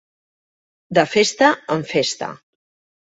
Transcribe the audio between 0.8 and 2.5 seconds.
De Festa en Festa.